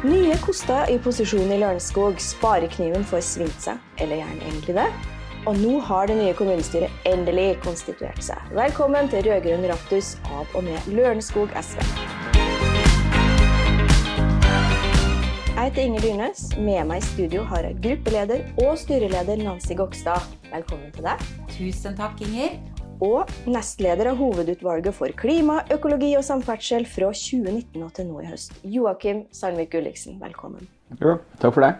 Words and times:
Nye 0.00 0.32
koster 0.40 0.88
i 0.88 0.94
posisjon 0.98 1.50
i 1.52 1.58
Lørenskog. 1.60 2.16
Sparekniven 2.24 3.02
får 3.04 3.20
svingt 3.20 3.58
seg, 3.60 3.82
eller 4.00 4.16
gjerne 4.16 4.46
egentlig 4.46 4.76
det. 4.78 4.86
Og 5.44 5.60
nå 5.60 5.74
har 5.84 6.08
det 6.08 6.16
nye 6.16 6.32
kommunestyret 6.38 7.04
endelig 7.04 7.58
konstituert 7.60 8.24
seg. 8.24 8.40
Velkommen 8.56 9.12
til 9.12 9.28
rød-grønn 9.28 9.68
raptus 9.68 10.14
av 10.32 10.48
og 10.56 10.64
med 10.64 10.88
Lørenskog 10.88 11.52
SV. 11.52 11.84
Jeg 15.50 15.68
heter 15.68 15.84
Inger 15.84 16.08
Dyrnes. 16.08 16.46
Med 16.56 16.88
meg 16.88 17.04
i 17.04 17.08
studio 17.10 17.44
har 17.52 17.68
jeg 17.68 17.76
gruppeleder 17.84 18.48
og 18.64 18.80
styreleder 18.80 19.44
Nancy 19.44 19.76
Gokstad. 19.76 20.24
Velkommen 20.48 20.96
til 20.96 21.12
deg. 21.12 21.30
Tusen 21.52 22.00
takk, 22.00 22.24
Inger. 22.24 22.56
Og 23.00 23.30
nestleder 23.48 24.10
av 24.10 24.18
hovedutvalget 24.20 24.92
for 24.92 25.12
klima, 25.16 25.62
økologi 25.72 26.10
og 26.18 26.24
samferdsel 26.26 26.84
fra 26.84 27.06
2019 27.16 27.80
og 27.80 27.94
til 27.96 28.10
nå 28.10 28.18
i 28.20 28.26
høst. 28.28 28.52
Joakim 28.60 29.22
Sandvik 29.32 29.70
Gulliksen, 29.72 30.18
velkommen. 30.20 30.68
Jo, 31.00 31.14
takk 31.40 31.54
for 31.56 31.64
det. 31.64 31.70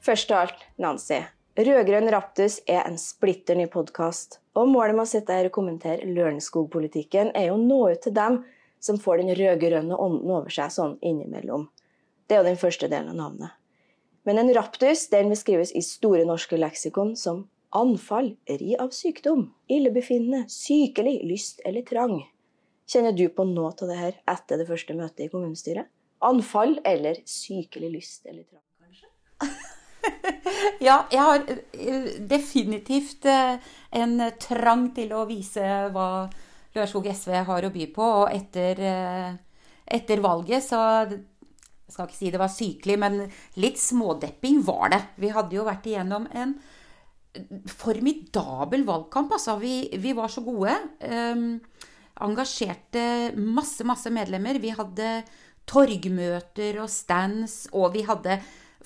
Først 0.00 0.32
av 0.32 0.46
alt, 0.46 0.62
Nancy. 0.80 1.18
Rød-grønn 1.58 2.08
raptus 2.14 2.62
er 2.64 2.80
en 2.88 2.96
splitter 2.96 3.58
ny 3.60 3.66
podkast. 3.68 4.38
Og 4.56 4.70
målet 4.72 4.96
med 4.96 5.04
å 5.04 5.10
sitte 5.10 5.36
her 5.36 5.50
og 5.50 5.54
kommentere 5.58 6.08
Lørenskog-politikken 6.08 7.34
er 7.36 7.50
jo 7.50 7.58
å 7.58 7.60
nå 7.60 7.82
ut 7.92 8.00
til 8.06 8.16
dem 8.16 8.40
som 8.80 8.96
får 8.96 9.20
den 9.20 9.34
rød-grønne 9.36 10.00
ånden 10.00 10.32
over 10.32 10.54
seg 10.54 10.72
sånn 10.72 10.96
innimellom. 11.04 11.68
Det 12.24 12.38
er 12.38 12.40
jo 12.40 12.48
den 12.48 12.60
første 12.64 12.88
delen 12.88 13.12
av 13.12 13.20
navnet. 13.20 13.52
Men 14.24 14.40
en 14.40 14.54
raptus 14.56 15.10
den 15.12 15.28
beskrives 15.28 15.76
i 15.76 15.84
Store 15.84 16.24
norske 16.24 16.56
leksikon 16.56 17.12
som 17.20 17.44
anfall, 17.76 18.32
ri 18.48 18.74
av 18.80 18.90
sykdom, 18.96 19.48
illebefinnende, 19.68 20.46
sykelig, 20.52 21.20
lyst 21.28 21.62
eller 21.68 21.84
trang. 21.86 22.20
Kjenner 22.88 23.12
du 23.12 23.26
på 23.28 23.44
noe 23.44 23.74
av 23.74 23.88
det 23.90 23.98
her 23.98 24.20
etter 24.32 24.60
det 24.60 24.68
første 24.68 24.96
møtet 24.96 25.26
i 25.26 25.32
kommunestyret? 25.32 25.90
Anfall 26.24 26.78
eller 26.88 27.20
sykelig 27.28 27.90
lyst 27.92 28.26
eller 28.26 28.42
trang, 28.48 28.64
kanskje? 28.80 29.10
ja, 30.88 31.02
jeg 31.12 31.20
har 31.20 31.44
eh, 31.46 32.08
definitivt 32.30 33.28
eh, 33.28 33.58
en 34.00 34.16
trang 34.40 34.88
til 34.96 35.12
å 35.14 35.26
vise 35.28 35.66
hva 35.94 36.08
Lørenskog 36.74 37.08
SV 37.12 37.36
har 37.48 37.66
å 37.66 37.72
by 37.74 37.86
på. 37.92 38.08
Og 38.22 38.32
etter, 38.32 38.80
eh, 38.80 39.36
etter 39.98 40.24
valget 40.24 40.64
så 40.64 40.80
Jeg 41.88 41.94
skal 41.94 42.04
ikke 42.04 42.16
si 42.18 42.30
det 42.30 42.40
var 42.40 42.50
sykelig, 42.52 42.94
men 43.00 43.14
litt 43.56 43.78
smådepping 43.80 44.58
var 44.60 44.90
det. 44.92 44.98
Vi 45.16 45.30
hadde 45.32 45.56
jo 45.56 45.62
vært 45.64 45.86
igjennom 45.88 46.26
en 46.36 46.50
formidabel 47.70 48.84
valgkamp. 48.88 49.32
Altså. 49.36 49.58
Vi, 49.62 49.88
vi 50.00 50.14
var 50.16 50.32
så 50.32 50.44
gode. 50.46 50.74
Um, 51.04 51.58
engasjerte 52.28 53.34
masse, 53.36 53.84
masse 53.86 54.10
medlemmer. 54.10 54.58
Vi 54.62 54.72
hadde 54.74 55.22
torgmøter 55.68 56.80
og 56.82 56.88
stands, 56.90 57.66
og 57.76 57.92
vi 57.94 58.02
hadde 58.08 58.38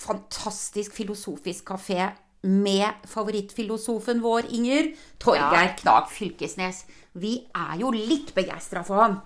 fantastisk 0.02 0.96
filosofisk 0.96 1.70
kafé 1.70 2.10
med 2.42 3.04
favorittfilosofen 3.06 4.22
vår, 4.22 4.48
Inger. 4.56 4.90
Torgeir 5.22 5.68
ja. 5.68 5.76
Knag 5.78 6.10
Fylkesnes. 6.10 6.82
Vi 7.14 7.36
er 7.54 7.76
jo 7.80 7.92
litt 7.94 8.32
begeistra 8.34 8.82
for 8.86 9.04
han. 9.04 9.20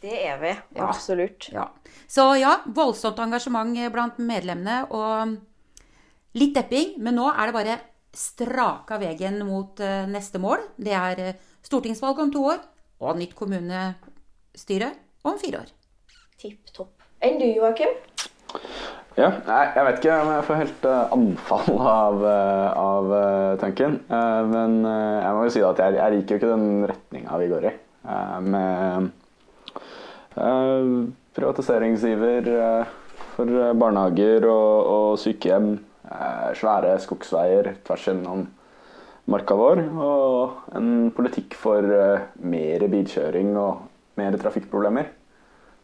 Det 0.00 0.16
er 0.28 0.38
vi. 0.40 0.52
Ja. 0.78 0.86
Absolutt. 0.86 1.50
Ja. 1.52 1.66
Så 2.08 2.30
ja, 2.40 2.54
voldsomt 2.72 3.18
engasjement 3.20 3.74
blant 3.92 4.20
medlemmene. 4.22 4.84
Og 4.94 5.34
litt 6.38 6.54
depping. 6.56 6.94
Men 7.02 7.18
nå 7.18 7.26
er 7.34 7.50
det 7.50 7.56
bare 7.58 7.78
straka 8.16 8.98
veien 9.00 9.38
mot 9.46 9.80
uh, 9.82 10.04
neste 10.10 10.40
mål. 10.42 10.64
Det 10.76 10.94
er 10.96 11.22
uh, 11.30 11.34
stortingsvalg 11.66 12.18
om 12.24 12.32
to 12.34 12.44
år 12.52 12.62
og 13.00 13.18
nytt 13.18 13.36
kommunestyre 13.38 14.90
om 15.26 15.38
fire 15.40 15.62
år. 15.62 15.74
Tipp 16.40 16.72
topp. 16.74 17.04
Enn 17.22 17.38
du, 17.40 17.46
Joakim? 17.48 17.92
Ja, 19.18 19.28
jeg 19.44 19.84
vet 19.84 19.98
ikke 19.98 20.16
om 20.22 20.30
jeg 20.32 20.46
får 20.46 20.60
helt 20.62 20.86
uh, 20.88 21.12
anfall 21.16 21.80
av, 22.04 22.24
av 22.80 23.14
tanken. 23.60 23.98
men 24.50 24.80
jeg 24.84 25.34
må 25.36 25.44
jo 25.46 25.52
si 25.54 25.64
at 25.66 25.82
jeg, 25.84 25.98
jeg 25.98 26.16
liker 26.16 26.34
jo 26.34 26.40
ikke 26.40 26.54
den 26.54 26.88
retninga 26.90 27.40
vi 27.42 27.50
går 27.50 27.68
i. 27.70 27.74
med 28.46 29.10
privatiseringsiver 31.36 32.48
for 33.34 33.74
barnehager 33.82 34.46
og, 34.48 34.90
og 34.94 35.18
sykehjem 35.20 35.74
Eh, 35.74 35.89
svære 36.58 36.96
skogsveier 37.02 37.74
tvers 37.86 38.08
gjennom 38.08 38.48
marka 39.30 39.56
vår. 39.58 39.82
Og 39.94 40.76
en 40.78 41.10
politikk 41.14 41.56
for 41.58 41.84
eh, 41.84 42.28
mer 42.42 42.86
bilkjøring 42.90 43.52
og 43.60 43.84
mer 44.20 44.38
trafikkproblemer. 44.40 45.10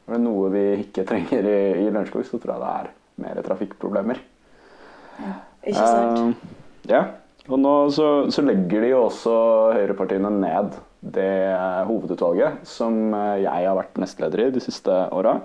Er 0.06 0.14
det 0.14 0.22
noe 0.22 0.50
vi 0.54 0.64
ikke 0.84 1.06
trenger 1.08 1.46
i, 1.50 1.60
i 1.82 1.86
Lørenskog, 1.90 2.26
så 2.26 2.38
tror 2.38 2.56
jeg 2.56 2.64
det 2.64 2.72
er 2.72 2.90
mer 3.24 3.46
trafikkproblemer. 3.46 4.20
Ja, 5.16 5.36
ikke 5.64 5.86
sant? 5.86 6.20
Uh, 6.20 6.90
ja. 6.90 7.04
Og 7.46 7.60
nå 7.62 7.72
så, 7.94 8.26
så, 8.34 8.42
legger 8.42 8.82
de 8.82 8.90
jo 8.90 9.04
også 9.06 9.32
høyrepartiene 9.76 10.32
ned 10.34 10.74
det 11.14 11.30
hovedutvalget 11.86 12.64
som 12.66 13.14
jeg 13.38 13.68
har 13.68 13.76
vært 13.78 14.00
nestleder 14.02 14.48
i 14.48 14.54
de 14.54 14.62
siste 14.62 14.90
åra. 15.14 15.36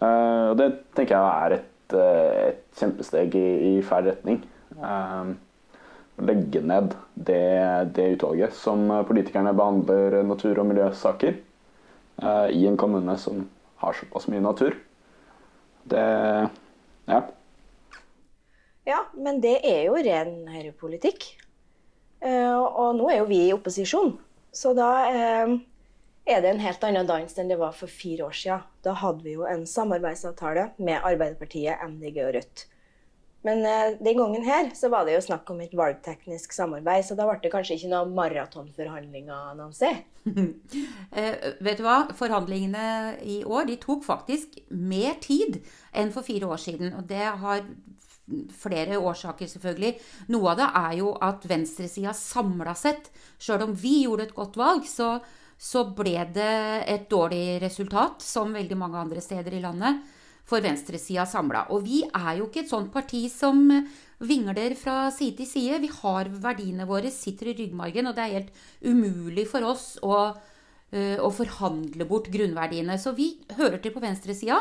Uh, 0.00 0.52
og 0.52 0.56
det 0.60 0.70
tenker 0.96 1.16
jeg 1.16 1.44
er 1.44 1.56
et 1.58 1.68
Eh, 1.94 2.36
et, 2.50 2.62
kjempesteg 2.78 3.34
i, 3.38 3.48
i 3.78 3.82
feil 3.86 4.08
retning. 4.08 4.40
Um, 4.74 5.36
legge 6.26 6.62
ned 6.62 6.94
det, 7.14 7.44
det, 7.94 8.08
utvalget 8.16 8.54
som 8.58 8.88
politikerne 9.06 9.54
behandler 9.54 10.20
natur- 10.26 10.58
og 10.62 10.66
miljøsaker 10.70 11.36
uh, 12.22 12.48
i 12.50 12.64
en 12.66 12.78
kommune 12.78 13.14
som 13.18 13.44
har 13.82 13.94
såpass 13.98 14.26
mye 14.30 14.42
natur. 14.42 14.76
Det 15.90 16.04
ja. 17.06 17.20
Ja, 18.84 19.00
men 19.14 19.40
det 19.44 19.58
er 19.64 19.86
jo 19.86 20.02
ren 20.02 20.48
høyrepolitikk. 20.50 21.28
Uh, 22.24 22.58
og 22.58 22.98
nå 22.98 23.10
er 23.12 23.22
jo 23.22 23.30
vi 23.30 23.40
i 23.46 23.54
opposisjon. 23.54 24.16
Så 24.54 24.74
da 24.76 24.90
uh, 25.14 25.54
er 26.24 26.40
det 26.40 26.54
en 26.54 26.62
helt 26.64 26.84
annen 26.86 27.08
dans 27.08 27.38
enn 27.38 27.50
det 27.50 27.58
var 27.60 27.74
for 27.76 27.90
fire 27.90 28.28
år 28.28 28.36
siden. 28.36 28.62
Da 28.84 28.94
hadde 28.96 29.24
vi 29.26 29.36
jo 29.36 29.44
en 29.48 29.66
samarbeidsavtale 29.68 30.70
med 30.78 31.04
Arbeiderpartiet, 31.04 31.82
MDG 31.84 32.22
og 32.24 32.32
Rødt. 32.38 32.64
Men 33.44 33.60
eh, 33.68 33.98
den 34.00 34.16
gangen 34.16 34.44
her 34.46 34.70
så 34.76 34.88
var 34.88 35.04
det 35.04 35.18
jo 35.18 35.24
snakk 35.26 35.50
om 35.52 35.60
et 35.60 35.74
valgteknisk 35.76 36.54
samarbeid, 36.56 37.04
så 37.04 37.16
da 37.18 37.26
ble 37.28 37.36
det 37.42 37.50
kanskje 37.52 37.76
ikke 37.76 37.90
noen 37.92 38.14
maratonforhandlinger, 38.16 39.50
Nancy? 39.58 39.90
eh, 41.20 41.50
vet 41.60 41.80
du 41.80 41.84
hva? 41.84 41.98
Forhandlingene 42.16 43.18
i 43.20 43.42
år 43.44 43.68
de 43.68 43.76
tok 43.82 44.06
faktisk 44.06 44.56
mer 44.72 45.20
tid 45.20 45.60
enn 45.92 46.14
for 46.14 46.24
fire 46.24 46.48
år 46.48 46.64
siden. 46.64 46.96
Og 46.96 47.04
det 47.10 47.20
har 47.44 47.68
flere 48.56 48.96
årsaker, 48.96 49.52
selvfølgelig. 49.52 49.98
Noe 50.32 50.54
av 50.54 50.60
det 50.62 50.72
er 50.80 50.98
jo 51.02 51.12
at 51.20 51.44
venstresida 51.44 52.16
samla 52.16 52.72
sett, 52.78 53.12
sjøl 53.36 53.68
om 53.68 53.76
vi 53.76 54.06
gjorde 54.06 54.30
et 54.30 54.36
godt 54.40 54.56
valg, 54.56 54.88
så 54.88 55.18
så 55.58 55.84
ble 55.96 56.16
det 56.34 56.84
et 56.90 57.06
dårlig 57.10 57.60
resultat, 57.62 58.22
som 58.24 58.54
veldig 58.54 58.78
mange 58.78 59.00
andre 59.00 59.22
steder 59.24 59.56
i 59.56 59.62
landet, 59.62 60.02
for 60.44 60.60
venstresida 60.60 61.24
samla. 61.28 61.66
Og 61.72 61.86
vi 61.86 62.02
er 62.04 62.38
jo 62.38 62.48
ikke 62.48 62.64
et 62.64 62.72
sånt 62.72 62.90
parti 62.92 63.24
som 63.32 63.64
vingler 64.24 64.74
fra 64.76 65.08
side 65.14 65.38
til 65.40 65.48
side. 65.48 65.78
Vi 65.80 65.92
har 66.02 66.28
verdiene 66.42 66.88
våre, 66.88 67.12
sitter 67.12 67.52
i 67.52 67.56
ryggmargen, 67.62 68.10
og 68.10 68.16
det 68.16 68.24
er 68.24 68.34
helt 68.38 68.66
umulig 68.84 69.46
for 69.48 69.64
oss 69.70 69.94
å, 70.04 70.18
uh, 70.34 71.16
å 71.24 71.30
forhandle 71.32 72.08
bort 72.08 72.28
grunnverdiene. 72.32 72.98
Så 73.00 73.14
vi 73.16 73.32
hører 73.56 73.80
til 73.80 73.94
på 73.94 74.04
venstresida. 74.04 74.60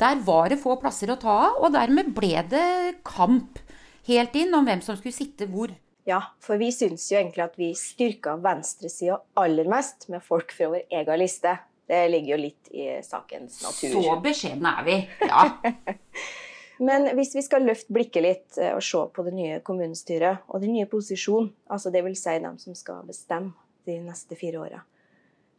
Der 0.00 0.22
var 0.24 0.48
det 0.48 0.62
få 0.62 0.78
plasser 0.80 1.12
å 1.12 1.20
ta 1.20 1.36
av, 1.50 1.60
og 1.60 1.76
dermed 1.76 2.14
ble 2.16 2.32
det 2.48 3.02
kamp 3.04 3.60
helt 4.08 4.36
inn 4.40 4.56
om 4.56 4.64
hvem 4.64 4.80
som 4.84 4.96
skulle 4.96 5.16
sitte 5.16 5.48
hvor. 5.52 5.72
Ja, 6.08 6.22
for 6.40 6.60
vi 6.60 6.70
syns 6.72 7.10
jo 7.12 7.18
egentlig 7.18 7.44
at 7.44 7.58
vi 7.60 7.72
styrka 7.76 8.36
venstresida 8.40 9.20
aller 9.40 9.68
mest 9.68 10.08
med 10.08 10.24
folk 10.24 10.52
fra 10.56 10.70
vår 10.72 10.86
egen 10.88 11.20
liste. 11.20 11.56
Det 11.90 12.04
ligger 12.08 12.36
jo 12.36 12.38
litt 12.44 12.70
i 12.70 12.86
sakens 13.02 13.60
natur. 13.64 13.96
Så 13.98 14.14
beskjedne 14.24 14.76
er 14.80 14.86
vi, 14.86 14.96
ja. 15.26 15.48
Men 16.86 17.10
hvis 17.18 17.34
vi 17.36 17.42
skal 17.44 17.66
løfte 17.68 17.92
blikket 17.92 18.24
litt 18.24 18.60
eh, 18.60 18.72
og 18.72 18.80
se 18.84 19.02
på 19.12 19.24
det 19.26 19.34
nye 19.36 19.58
kommunestyret 19.64 20.46
og 20.48 20.62
den 20.62 20.72
nye 20.72 20.88
posisjonen, 20.88 21.50
altså 21.68 21.92
dvs. 21.92 22.22
Si 22.22 22.36
dem 22.40 22.56
som 22.62 22.78
skal 22.78 23.02
bestemme 23.08 23.52
de 23.88 23.98
neste 24.00 24.38
fire 24.38 24.62
åra, 24.62 24.80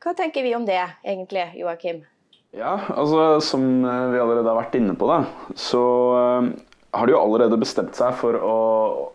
hva 0.01 0.15
tenker 0.17 0.41
vi 0.41 0.55
om 0.57 0.65
det 0.65 0.79
egentlig, 0.79 1.43
Joakim? 1.59 2.01
Ja, 2.57 2.73
altså 2.89 3.37
som 3.45 3.63
vi 3.83 4.19
allerede 4.19 4.49
har 4.49 4.57
vært 4.57 4.79
inne 4.79 4.95
på, 4.97 5.07
da, 5.11 5.21
så 5.53 5.83
eh, 6.17 6.49
har 6.91 7.07
de 7.07 7.13
jo 7.13 7.21
allerede 7.21 7.59
bestemt 7.59 7.95
seg 7.95 8.15
for 8.19 8.35
å, 8.35 8.55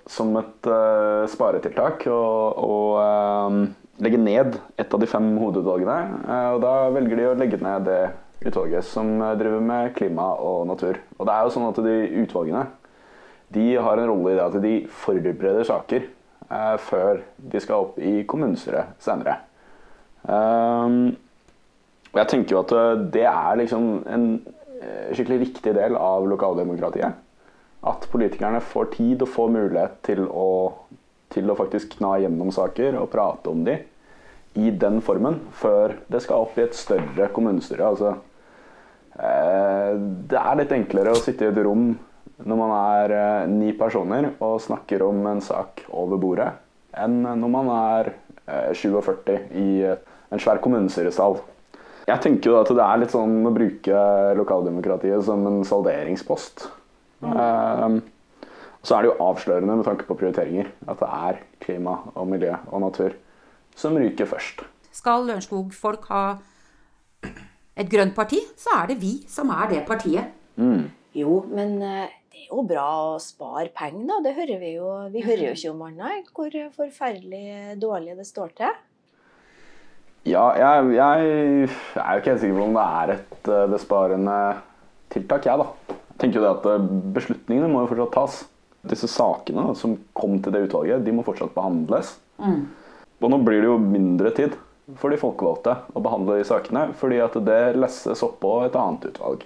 som 0.08 0.32
et 0.40 0.69
uh, 0.70 1.26
sparetiltak, 1.28 2.06
å 2.08 2.76
uh, 2.96 3.58
legge 4.00 4.20
ned 4.20 4.56
et 4.81 4.94
av 4.94 5.02
de 5.02 5.08
fem 5.11 5.28
hovedutvalgene. 5.37 5.96
Uh, 6.25 6.49
og 6.56 6.62
da 6.64 6.75
velger 6.94 7.20
de 7.20 7.28
å 7.28 7.37
legge 7.37 7.61
ned 7.61 7.84
det 7.88 8.00
utvalget 8.46 8.84
som 8.88 9.19
driver 9.37 9.61
med 9.64 9.93
klima 9.96 10.31
og 10.40 10.64
natur. 10.70 11.00
Og 11.19 11.28
det 11.28 11.34
er 11.34 11.44
jo 11.44 11.52
sånn 11.55 11.69
at 11.69 11.81
de 11.84 11.96
utvalgene 12.23 12.67
de 13.56 13.67
har 13.78 14.00
en 14.00 14.08
rolle 14.11 14.32
i 14.32 14.38
det 14.38 14.44
at 14.44 14.56
de 14.62 14.73
forbereder 15.05 15.67
saker 15.69 16.08
før 16.82 17.20
de 17.38 17.61
skal 17.62 17.87
opp 17.87 17.96
i 17.99 18.20
kommunestyret 18.28 18.99
senere. 19.02 19.37
og 20.26 22.19
jeg 22.19 22.31
tenker 22.31 22.55
jo 22.55 22.62
at 22.62 22.75
det 23.14 23.25
er 23.26 23.61
liksom 23.62 23.87
en 24.11 24.26
skikkelig 25.14 25.40
riktig 25.43 25.75
del 25.78 25.99
av 25.99 26.26
lokaldemokratiet. 26.26 27.25
At 27.87 28.06
politikerne 28.11 28.61
får 28.65 28.91
tid 28.97 29.23
og 29.23 29.31
får 29.31 29.53
mulighet 29.55 30.00
til 30.06 30.25
å, 30.27 30.49
til 31.33 31.50
å 31.50 31.59
faktisk 31.59 31.99
kna 31.99 32.17
gjennom 32.25 32.50
saker 32.55 32.99
og 32.99 33.12
prate 33.12 33.53
om 33.53 33.62
de 33.67 33.77
i 34.56 34.73
den 34.73 35.03
formen 35.05 35.38
før 35.55 35.99
det 36.12 36.23
skal 36.25 36.47
opp 36.47 36.56
i 36.59 36.65
et 36.65 36.77
større 36.77 37.29
kommunestyre. 37.37 37.91
Altså, 37.93 38.15
eh, 39.21 39.93
det 40.31 40.41
er 40.41 40.61
litt 40.61 40.77
enklere 40.77 41.12
å 41.12 41.21
sitte 41.21 41.47
i 41.47 41.50
et 41.53 41.65
rom 41.67 41.91
når 42.44 42.61
man 42.61 42.73
er 42.77 43.17
eh, 43.17 43.49
ni 43.53 43.73
personer 43.77 44.31
og 44.44 44.62
snakker 44.65 45.05
om 45.06 45.21
en 45.29 45.43
sak 45.44 45.85
over 45.88 46.21
bordet, 46.21 46.49
enn 46.97 47.21
når 47.25 47.53
man 47.53 47.71
er 47.77 48.15
eh, 48.47 48.73
47 48.73 49.37
i 49.61 49.69
en 49.87 50.43
svær 50.43 50.61
kommunestyresal. 50.65 51.38
Jeg 52.06 52.23
tenker 52.23 52.53
jo 52.53 52.59
at 52.61 52.71
det 52.71 52.83
er 52.83 53.00
litt 53.03 53.12
sånn 53.12 53.41
å 53.49 53.55
bruke 53.55 54.03
lokaldemokratiet 54.38 55.25
som 55.27 55.43
en 55.49 55.65
salderingspost. 55.67 56.69
Mm. 57.22 57.32
Eh, 57.32 58.50
så 58.86 58.96
er 58.96 59.02
det 59.02 59.10
jo 59.10 59.20
avslørende 59.24 59.78
med 59.78 59.86
tanke 59.86 60.06
på 60.06 60.14
prioriteringer 60.18 60.68
at 60.86 61.00
det 61.00 61.08
er 61.30 61.40
klima 61.62 61.96
og 62.14 62.28
miljø 62.30 62.52
og 62.70 62.84
natur 62.84 63.16
som 63.76 63.96
ryker 63.98 64.28
først. 64.30 64.62
Skal 64.94 65.26
Lørenskog-folk 65.26 66.06
ha 66.12 66.26
et 67.76 67.90
grønt 67.92 68.14
parti, 68.16 68.38
så 68.56 68.78
er 68.80 68.92
det 68.92 69.00
vi 69.02 69.16
som 69.28 69.50
er 69.52 69.72
det 69.74 69.82
partiet. 69.88 70.32
Mm. 70.56 70.86
Jo, 71.16 71.40
men 71.50 71.76
eh, 71.82 72.14
det 72.32 72.46
er 72.46 72.50
jo 72.52 72.64
bra 72.68 72.86
å 73.10 73.18
spare 73.20 73.68
penger, 73.74 74.06
da. 74.08 74.20
Det 74.24 74.36
hører 74.38 74.60
vi 74.62 74.72
jo. 74.76 74.90
Vi 75.12 75.24
hører 75.24 75.48
jo 75.48 75.56
ikke 75.56 75.72
om 75.72 75.84
annet 75.88 76.30
hvor 76.36 76.56
forferdelig 76.76 77.76
dårlig 77.82 78.16
det 78.16 78.28
står 78.28 78.54
til. 78.60 78.78
Ja, 80.26 80.48
jeg, 80.58 80.88
jeg, 80.96 81.26
er 81.94 82.16
jo 82.16 82.20
ikke 82.20 82.32
helt 82.32 82.42
sikker 82.42 82.56
på 82.58 82.64
om 82.64 82.76
det 82.76 82.86
er 83.00 83.12
et 83.14 83.50
eh, 83.52 83.68
besparende 83.70 84.38
tiltak, 85.12 85.46
jeg, 85.46 85.62
da. 85.62 85.95
Tenker 86.20 86.40
jo 86.40 86.44
det 86.44 86.52
at 86.54 86.68
eh, 86.70 86.86
Beslutningene 87.16 87.70
må 87.72 87.84
jo 87.84 87.90
fortsatt 87.92 88.14
tas. 88.16 88.38
Disse 88.86 89.08
sakene 89.10 89.72
som 89.74 89.96
kom 90.14 90.38
til 90.42 90.54
det 90.54 90.68
utvalget, 90.68 91.02
de 91.02 91.14
må 91.14 91.24
fortsatt 91.26 91.54
behandles. 91.56 92.14
Mm. 92.38 92.68
Og 93.18 93.32
nå 93.32 93.40
blir 93.42 93.62
det 93.64 93.70
jo 93.70 93.80
mindre 93.82 94.30
tid 94.36 94.54
for 95.00 95.10
de 95.10 95.18
folkevalgte 95.18 95.74
å 95.96 96.02
behandle 96.04 96.38
de 96.38 96.46
sakene, 96.46 96.88
fordi 96.98 97.18
at 97.24 97.34
det 97.46 97.60
lesses 97.78 98.22
oppå 98.22 98.60
et 98.62 98.76
annet 98.78 99.08
utvalg. 99.10 99.42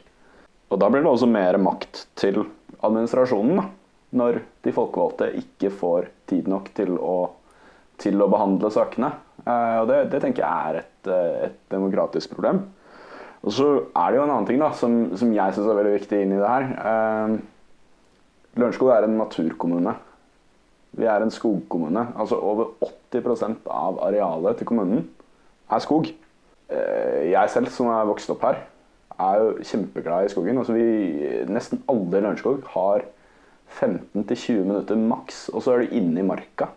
Og 0.70 0.78
da 0.78 0.90
blir 0.93 1.02
det 1.02 1.11
også 1.11 1.28
mer 1.31 1.56
makt 1.62 2.05
til 2.20 2.43
administrasjonen, 2.84 3.62
da, 3.62 3.67
når 4.20 4.40
de 4.67 4.75
folkevalgte 4.75 5.31
ikke 5.38 5.70
får 5.72 6.11
tid 6.31 6.50
nok 6.50 6.70
til 6.76 6.96
å, 6.99 7.31
til 8.02 8.20
å 8.20 8.28
behandle 8.31 8.70
sakene. 8.75 9.12
Eh, 9.44 9.76
og 9.81 9.88
det, 9.90 10.02
det, 10.12 10.20
tenker 10.22 10.44
jeg 10.44 10.70
er 10.70 10.81
et, 10.82 11.11
eh, 11.11 11.37
et, 11.49 11.58
demokratisk 11.72 12.34
problem. 12.37 12.64
Og 13.41 13.55
så 13.57 13.67
er 13.97 14.11
det 14.11 14.19
jo 14.19 14.25
en 14.27 14.33
annen 14.35 14.49
ting 14.49 14.61
da, 14.61 14.69
som, 14.77 14.97
som 15.17 15.33
jeg 15.33 15.57
syns 15.57 15.71
er 15.71 15.79
veldig 15.79 15.97
viktig 15.97 16.23
inn 16.23 16.35
i 16.37 16.41
det 16.41 16.51
her. 16.51 16.67
Eh, 16.91 17.37
Lørenskog 18.61 18.91
er 18.93 19.07
en 19.07 19.17
naturkommune. 19.17 19.95
Vi 20.99 21.07
er 21.07 21.23
en 21.23 21.33
skogkommune. 21.33 22.03
Altså 22.19 22.37
over 22.37 22.75
80% 23.15 23.71
av 23.71 24.01
arealet 24.09 24.59
til 24.59 24.69
kommunen 24.69 25.07
er 25.71 25.85
skog. 25.85 26.11
Eh, 26.69 27.31
jeg 27.31 27.55
selv, 27.55 27.71
som 27.73 27.89
er 27.95 28.11
vokst 28.11 28.33
opp 28.35 28.45
her, 28.49 28.61
er 29.21 29.41
jo 29.41 29.55
kjempeglad 29.71 30.27
i 30.27 30.33
skogen. 30.33 30.61
Altså 30.61 30.77
vi, 30.77 30.85
nesten 31.49 31.83
alle 31.91 32.21
i 32.21 32.25
Lørenskog 32.25 32.67
har 32.75 33.07
15-20 33.79 34.65
minutter 34.67 34.99
maks, 34.99 35.47
og 35.55 35.63
så 35.63 35.75
er 35.75 35.85
du 35.85 35.97
inne 36.01 36.21
i 36.21 36.27
marka. 36.27 36.71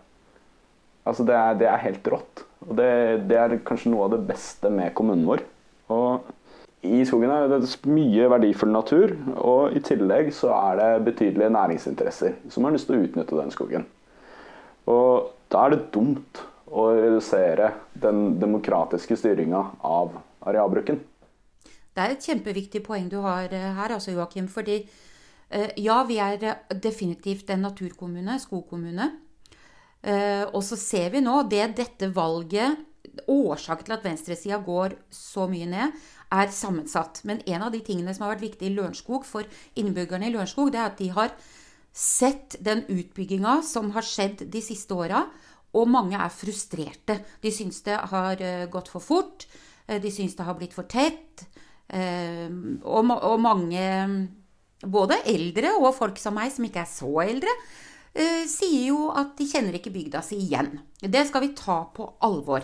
Altså 1.03 1.25
det 1.27 1.35
er, 1.35 1.57
det 1.59 1.67
er 1.67 1.83
helt 1.83 2.07
rått. 2.13 2.45
Og 2.63 2.77
det, 2.77 2.91
det, 3.27 3.39
er 3.39 3.57
kanskje 3.65 3.91
noe 3.91 4.07
av 4.07 4.13
det 4.15 4.23
beste 4.29 4.69
med 4.71 4.93
kommunen 4.95 5.25
vår. 5.27 5.43
Og 5.91 6.29
i 6.83 7.03
skogen 7.07 7.31
er 7.31 7.47
det 7.47 7.67
mye 7.87 8.27
verdifull 8.31 8.71
natur, 8.73 9.13
og 9.39 9.75
i 9.75 9.81
tillegg 9.83 10.33
så 10.35 10.51
er 10.55 10.79
det 10.79 11.05
betydelige 11.07 11.53
næringsinteresser 11.55 12.41
som 12.51 12.67
har 12.67 12.75
lyst 12.75 12.89
til 12.89 12.99
å 12.99 13.05
utnytte 13.05 13.39
den 13.39 13.53
skogen. 13.55 13.87
Og 14.91 15.31
da 15.53 15.63
er 15.63 15.75
det 15.75 15.87
dumt 15.95 16.43
å 16.73 16.89
redusere 16.91 17.71
den 18.03 18.35
demokratiske 18.41 19.15
styringa 19.19 19.63
av 19.85 20.15
arealbruken. 20.43 20.99
Det 21.93 22.01
er 22.01 22.15
et 22.15 22.25
kjempeviktig 22.25 22.81
poeng 22.85 23.09
du 23.11 23.19
har 23.23 23.51
eh, 23.53 23.73
her, 23.77 23.93
altså 23.93 24.15
Joakim. 24.15 24.47
Fordi 24.49 24.79
eh, 24.81 25.69
ja, 25.83 25.99
vi 26.09 26.17
er 26.21 26.41
eh, 26.41 26.79
definitivt 26.81 27.53
en 27.53 27.67
naturkommune, 27.69 28.39
skogkommune. 28.41 29.11
Og 30.03 30.59
så 30.67 30.75
ser 30.75 31.13
vi 31.13 31.21
nå 31.23 31.45
det 31.47 31.63
dette 31.77 32.09
valget 32.11 32.81
Årsaken 33.29 33.85
til 33.85 33.93
at 33.95 34.03
venstresida 34.03 34.57
går 34.65 34.97
så 35.13 35.45
mye 35.47 35.67
ned, 35.69 35.93
er 36.33 36.53
sammensatt. 36.53 37.21
Men 37.27 37.41
en 37.45 37.67
av 37.67 37.73
de 37.73 37.81
tingene 37.85 38.13
som 38.15 38.25
har 38.25 38.35
vært 38.35 38.47
viktig 38.47 38.69
i 38.69 38.75
Lørenskog 38.75 39.27
for 39.27 39.47
innbyggerne 39.79 40.29
i 40.29 40.33
Lørenskog, 40.33 40.71
det 40.73 40.81
er 40.81 40.89
at 40.89 41.01
de 41.01 41.09
har 41.13 41.35
sett 41.93 42.57
den 42.65 42.83
utbygginga 42.89 43.59
som 43.65 43.91
har 43.93 44.05
skjedd 44.05 44.47
de 44.51 44.61
siste 44.65 44.97
åra, 44.97 45.27
og 45.73 45.89
mange 45.89 46.17
er 46.17 46.33
frustrerte. 46.33 47.19
De 47.41 47.51
syns 47.53 47.81
det 47.85 47.97
har 48.11 48.41
eh, 48.41 48.65
gått 48.69 48.91
for 48.93 49.01
fort, 49.01 49.47
eh, 49.87 49.99
de 50.01 50.11
syns 50.13 50.35
det 50.37 50.45
har 50.45 50.57
blitt 50.57 50.75
for 50.75 50.89
tett. 50.89 51.45
Eh, 51.93 52.49
og 52.85 53.41
mange, 53.41 53.87
både 54.81 55.21
eldre 55.29 55.75
og 55.79 55.93
folk 55.97 56.21
som 56.21 56.37
meg, 56.37 56.53
som 56.53 56.65
ikke 56.65 56.83
er 56.85 56.89
så 56.89 57.13
eldre, 57.25 57.57
sier 58.13 58.91
jo 58.91 59.07
at 59.09 59.31
de 59.39 59.47
kjenner 59.49 59.73
ikke 59.79 59.89
bygda 59.89 60.19
si 60.21 60.37
igjen. 60.43 60.67
Det 61.01 61.23
skal 61.25 61.41
vi 61.41 61.55
ta 61.57 61.79
på 61.95 62.05
alvor. 62.21 62.61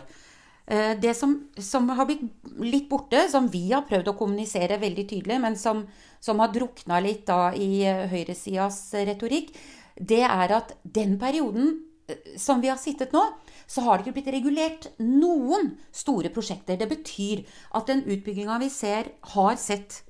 Eh, 0.70 1.00
det 1.00 1.16
som, 1.18 1.32
som, 1.58 1.90
har 1.90 2.06
blitt 2.06 2.22
litt 2.62 2.90
borte, 2.92 3.24
som 3.32 3.48
vi 3.50 3.72
har 3.72 3.88
prøvd 3.90 4.12
å 4.12 4.18
kommunisere 4.20 4.78
veldig 4.78 5.06
tydelig, 5.10 5.40
men 5.42 5.58
som, 5.58 5.82
som 6.22 6.42
har 6.44 6.52
drukna 6.54 7.00
litt 7.02 7.24
da 7.26 7.50
i 7.58 7.82
eh, 7.90 8.06
høyresidas 8.12 8.78
retorikk, 9.10 9.50
det 9.98 10.22
er 10.28 10.54
at 10.60 10.76
den 10.86 11.18
perioden 11.22 11.72
eh, 12.06 12.38
som 12.38 12.62
vi 12.62 12.70
har 12.70 12.78
sittet 12.78 13.18
nå, 13.18 13.24
så 13.66 13.82
har 13.88 13.98
det 13.98 14.06
ikke 14.06 14.20
blitt 14.20 14.32
regulert 14.38 14.88
noen 15.02 15.74
store 15.90 16.30
prosjekter. 16.34 16.78
Det 16.78 16.92
betyr 16.94 17.42
at 17.74 17.90
den 17.90 18.06
utbygginga 18.06 18.62
vi 18.62 18.70
ser, 18.74 19.10
har 19.34 19.58
sett 19.58 20.04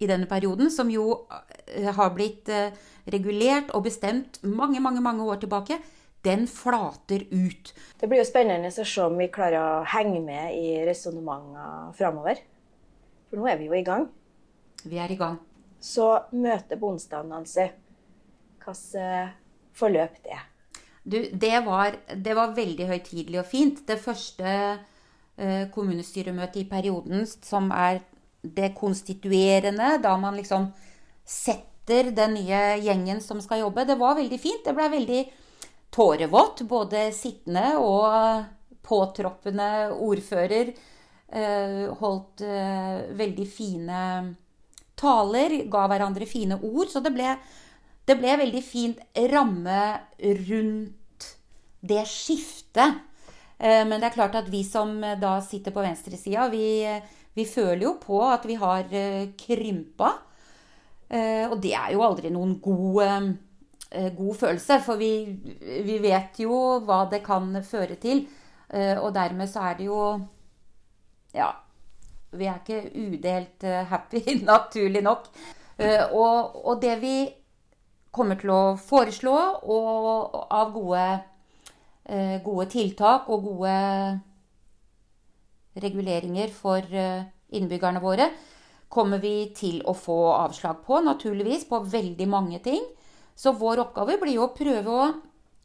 i 0.00 0.08
denne 0.08 0.24
perioden, 0.24 0.72
som 0.72 0.88
jo 0.88 1.26
har 1.68 2.12
blitt 2.16 2.48
regulert 3.12 3.68
og 3.76 3.84
bestemt 3.84 4.38
mange, 4.48 4.80
mange, 4.80 5.02
mange 5.04 5.26
år 5.28 5.42
tilbake, 5.42 5.76
den 6.26 6.46
flater 6.50 7.24
ut. 7.30 7.72
Det 8.00 8.08
blir 8.08 8.20
jo 8.20 8.28
spennende 8.28 8.70
å 8.72 8.84
se 8.84 9.04
om 9.04 9.16
vi 9.20 9.30
klarer 9.32 9.60
å 9.60 9.84
henge 9.88 10.20
med 10.24 10.56
i 10.58 10.80
resonnementene 10.88 11.94
framover. 11.96 12.42
For 13.30 13.40
nå 13.40 13.48
er 13.48 13.60
vi 13.60 13.70
jo 13.70 13.76
i 13.78 13.86
gang. 13.86 14.08
Vi 14.84 15.00
er 15.00 15.12
i 15.12 15.18
gang. 15.20 15.38
Så 15.80 16.12
møtet 16.36 16.80
på 16.80 16.92
onsdag, 16.92 17.24
Nancy. 17.28 17.70
Hvilket 18.60 19.00
eh, 19.00 19.32
forløp 19.76 20.20
det? 20.26 20.38
Du, 21.02 21.16
det 21.32 21.56
var, 21.64 21.96
det 22.12 22.36
var 22.36 22.52
veldig 22.56 22.90
høytidelig 22.90 23.40
og 23.40 23.48
fint. 23.48 23.80
Det 23.88 23.96
første 24.02 24.50
uh, 24.76 25.64
kommunestyremøtet 25.72 26.60
i 26.60 26.68
perioden 26.68 27.24
som 27.24 27.70
er 27.72 28.02
det 28.42 28.74
konstituerende, 28.76 29.96
da 30.04 30.12
man 30.20 30.36
liksom 30.36 30.68
setter 31.24 32.12
den 32.14 32.36
nye 32.36 32.60
gjengen 32.84 33.20
som 33.24 33.40
skal 33.42 33.64
jobbe, 33.64 33.86
det 33.88 33.96
var 34.00 34.18
veldig 34.20 34.40
fint. 34.40 34.62
Det 34.64 34.76
ble 34.76 34.90
veldig 34.92 35.22
tårevått. 35.94 36.62
Både 36.68 37.10
sittende 37.14 37.74
og 37.82 38.44
påtroppende 38.86 39.90
ordfører 40.02 40.72
eh, 40.72 41.90
holdt 42.00 42.44
eh, 42.46 43.02
veldig 43.18 43.46
fine 43.48 44.00
taler, 45.00 45.56
ga 45.70 45.86
hverandre 45.90 46.28
fine 46.28 46.58
ord. 46.60 46.88
Så 46.92 47.02
det 47.04 47.12
ble, 47.14 47.34
det 48.08 48.18
ble 48.20 48.38
veldig 48.44 48.64
fint 48.64 49.20
ramme 49.32 49.84
rundt 50.50 51.30
det 51.80 52.02
skiftet. 52.08 52.98
Eh, 53.58 53.84
men 53.84 53.98
det 53.98 54.10
er 54.10 54.16
klart 54.18 54.40
at 54.40 54.50
vi 54.52 54.64
som 54.66 54.98
da 55.20 55.38
sitter 55.44 55.74
på 55.74 55.84
venstresida, 55.84 56.48
vi, 56.52 56.82
vi 57.36 57.46
føler 57.46 57.86
jo 57.86 57.94
på 58.02 58.24
at 58.26 58.48
vi 58.48 58.58
har 58.60 58.90
krympa. 59.38 60.16
Og 61.10 61.56
det 61.58 61.72
er 61.74 61.88
jo 61.90 62.04
aldri 62.06 62.30
noen 62.30 62.52
god 62.62 63.32
god 63.90 64.34
følelse. 64.34 64.80
For 64.84 65.00
vi, 65.00 65.12
vi, 65.86 65.98
vet 66.02 66.38
jo 66.42 66.78
hva 66.86 67.04
det 67.10 67.22
kan 67.26 67.50
føre 67.66 67.96
til. 68.00 68.26
Eh, 68.70 68.96
og 68.98 69.14
dermed 69.14 69.50
så 69.50 69.70
er 69.70 69.74
det 69.80 69.90
jo 69.90 70.20
Ja. 71.34 71.50
Vi 72.32 72.46
er 72.46 72.60
ikke 72.60 72.92
udelt 72.94 73.64
eh, 73.64 73.86
happy, 73.86 74.22
naturlig 74.52 75.02
nok. 75.02 75.28
Og, 76.12 76.66
og 76.66 76.82
det 76.82 76.98
vi 77.00 77.28
kommer 78.12 78.36
til 78.36 78.50
å 78.52 78.76
foreslå 78.76 79.32
og, 79.64 80.34
av 80.52 80.74
gode, 80.74 81.04
gode 82.44 82.66
tiltak 82.68 83.30
og 83.32 83.46
gode 83.46 83.76
reguleringer 85.80 86.52
for 86.52 86.84
innbyggerne 87.56 88.02
våre, 88.04 88.28
kommer 88.92 89.24
vi 89.24 89.54
til 89.56 89.80
å 89.88 89.96
få 89.96 90.18
avslag 90.34 90.84
på, 90.84 91.00
naturligvis, 91.00 91.64
på 91.64 91.80
veldig 91.80 92.28
mange 92.28 92.60
ting. 92.60 92.84
Så 93.40 93.54
vår 93.56 93.80
oppgave 93.86 94.18
blir 94.20 94.36
jo 94.36 94.48
å 94.48 94.54
prøve 94.56 94.92
å 94.92 95.06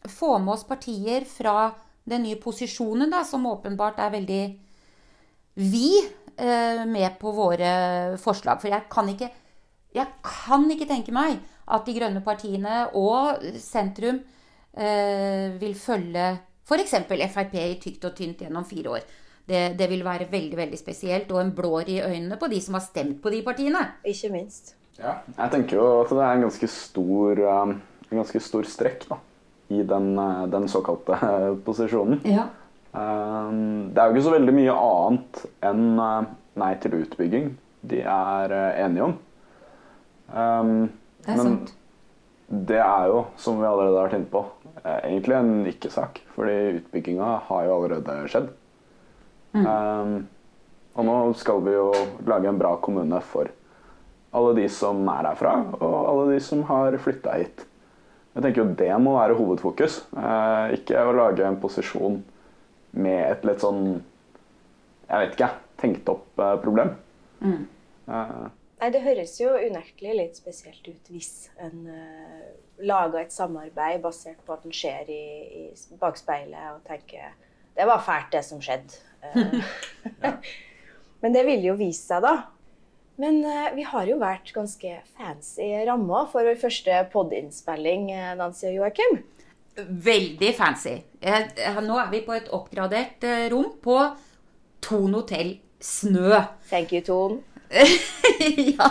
få 0.07 0.37
med 0.39 0.53
oss 0.53 0.63
partier 0.67 1.25
fra 1.27 1.73
den 2.07 2.23
nye 2.23 2.37
posisjonen, 2.39 3.09
da, 3.11 3.23
som 3.27 3.47
åpenbart 3.49 3.99
er 3.99 4.13
veldig 4.13 4.43
vi, 5.55 5.89
eh, 6.37 6.85
med 6.85 7.17
på 7.19 7.33
våre 7.35 8.17
forslag. 8.21 8.61
For 8.61 8.69
jeg 8.69 8.89
kan 8.89 9.09
ikke 9.09 9.31
Jeg 9.95 10.07
kan 10.21 10.69
ikke 10.69 10.89
tenke 10.89 11.11
meg 11.15 11.37
at 11.71 11.85
de 11.85 11.93
grønne 11.95 12.19
partiene 12.19 12.89
og 12.99 13.39
sentrum 13.63 14.17
eh, 14.75 15.55
vil 15.55 15.71
følge 15.71 16.25
f.eks. 16.67 16.95
Frp 17.31 17.55
i 17.61 17.79
tykt 17.79 18.03
og 18.03 18.13
tynt 18.17 18.41
gjennom 18.43 18.65
fire 18.67 18.89
år. 18.89 19.05
Det, 19.47 19.77
det, 19.79 19.87
vil 19.87 20.03
være 20.03 20.27
veldig 20.27 20.57
veldig 20.57 20.77
spesielt 20.77 21.31
og 21.31 21.39
en 21.39 21.55
blår 21.55 21.93
i 21.93 22.01
øynene 22.01 22.35
på 22.35 22.49
de 22.51 22.59
som 22.59 22.75
har 22.75 22.83
stemt 22.83 23.21
på 23.23 23.31
de 23.31 23.41
partiene. 23.41 23.85
Ikke 24.03 24.33
minst. 24.33 24.75
Ja, 24.95 25.17
jeg 25.27 25.51
tenker 25.51 25.79
jo 25.79 25.85
at 26.03 26.11
det 26.13 26.23
er 26.23 26.37
en 26.37 26.45
ganske 26.45 26.67
stor, 26.71 27.39
um, 27.43 27.73
en 28.07 28.19
ganske 28.21 28.39
stor 28.43 28.67
strekk 28.69 29.07
da, 29.09 29.17
i 29.75 29.81
den, 29.83 30.13
uh, 30.15 30.45
den 30.51 30.69
såkalte 30.71 31.17
posisjonen. 31.67 32.21
Ja. 32.29 32.47
Um, 32.95 33.91
det 33.91 33.99
er 33.99 34.07
jo 34.07 34.15
ikke 34.15 34.27
så 34.29 34.35
veldig 34.37 34.53
mye 34.55 34.75
annet 34.79 35.41
enn 35.67 35.87
uh, 35.99 36.27
nei 36.55 36.69
til 36.79 36.95
utbygging 37.01 37.49
de 37.85 37.99
er 38.07 38.53
uh, 38.55 38.69
enige 38.85 39.09
om. 39.09 39.17
Um, 40.31 40.71
det 41.25 41.33
er 41.33 41.41
men 41.41 41.49
sant. 41.49 41.73
det 42.71 42.79
er 42.79 43.09
jo, 43.11 43.19
som 43.41 43.59
vi 43.59 43.67
allerede 43.67 43.97
har 43.97 44.07
vært 44.07 44.17
inne 44.19 44.31
på, 44.31 44.45
egentlig 44.85 45.35
en 45.35 45.51
ikke-sak. 45.73 46.21
Fordi 46.37 46.55
utbygginga 46.79 47.33
har 47.49 47.67
jo 47.67 47.75
allerede 47.79 48.17
skjedd. 48.31 48.49
Mm. 49.55 50.25
Og 50.93 51.07
nå 51.07 51.15
skal 51.39 51.61
vi 51.65 51.73
jo 51.73 51.87
lage 52.27 52.51
en 52.51 52.59
bra 52.59 52.75
kommune 52.83 53.21
for 53.25 53.49
alle 54.35 54.55
de 54.57 54.65
som 54.71 54.99
er 55.11 55.29
herfra, 55.29 55.53
og 55.79 55.95
alle 56.09 56.25
de 56.33 56.41
som 56.43 56.63
har 56.69 56.97
flytta 57.01 57.37
hit. 57.39 57.65
Jeg 58.35 58.43
tenker 58.43 58.61
jo 58.61 58.73
Det 58.75 58.91
må 58.99 59.15
være 59.15 59.37
hovedfokus. 59.37 60.01
Uh, 60.11 60.73
ikke 60.75 60.99
å 60.99 61.13
lage 61.15 61.45
en 61.47 61.59
posisjon 61.61 62.19
med 62.95 63.21
et 63.29 63.47
litt 63.47 63.63
sånn 63.63 64.01
Jeg 65.05 65.21
vet 65.21 65.37
ikke, 65.37 65.49
tenkt 65.79 66.11
opp 66.11 66.41
uh, 66.41 66.57
problem. 66.59 66.91
Mm. 67.39 67.63
Uh, 68.09 68.47
Nei, 68.81 68.91
Det 68.91 69.05
høres 69.05 69.37
jo 69.39 69.53
unektelig 69.55 70.17
litt 70.19 70.39
spesielt 70.41 70.87
ut 70.89 71.11
hvis 71.13 71.47
en 71.63 71.87
uh, 71.87 72.43
lager 72.83 73.23
et 73.23 73.33
samarbeid 73.33 74.03
basert 74.03 74.41
på 74.43 74.57
at 74.57 74.65
en 74.67 74.75
ser 74.75 75.07
i, 75.07 75.23
i 75.71 75.99
bakspeilet 76.01 76.73
og 76.73 76.83
tenker 76.89 77.31
det 77.75 77.87
var 77.87 78.03
fælt, 78.03 78.31
det 78.35 78.45
som 78.47 78.61
skjedde. 78.63 79.01
Uh, 79.25 80.35
Men 81.23 81.33
det 81.33 81.41
vil 81.47 81.63
jo 81.65 81.73
vise 81.79 82.03
seg, 82.03 82.21
da. 82.21 82.54
Men 83.21 83.39
uh, 83.47 83.69
vi 83.75 83.85
har 83.87 84.09
jo 84.09 84.19
vært 84.19 84.51
ganske 84.55 84.97
fancy 85.15 85.69
rammer 85.87 86.27
for 86.31 86.47
vår 86.47 86.59
første 86.59 87.05
podinnspilling, 87.13 88.09
Nancy 88.39 88.67
og 88.73 88.81
Joakim. 88.81 89.23
Veldig 89.75 90.53
fancy. 90.55 90.95
Eh, 91.19 91.79
nå 91.83 91.97
er 91.99 92.11
vi 92.13 92.21
på 92.23 92.35
et 92.35 92.47
oppgradert 92.55 93.25
eh, 93.27 93.47
rom 93.51 93.73
på 93.83 93.97
Thon 94.85 95.17
hotell 95.17 95.57
Snø. 95.83 96.39
Thank 96.69 96.93
you, 96.95 97.01
Ton. 97.03 97.41
ja. 98.71 98.87